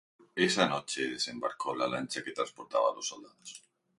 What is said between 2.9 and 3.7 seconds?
a los soldados.